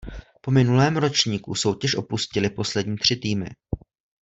Po 0.41 0.51
minulém 0.51 0.97
ročníku 0.97 1.55
soutěž 1.55 1.95
opustily 1.95 2.49
poslední 2.49 2.97
tři 2.97 3.15
týmy. 3.17 3.45